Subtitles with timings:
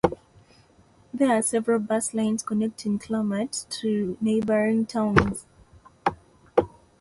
[1.13, 5.45] There are also several bus lines connecting Clamart to neighbouring towns.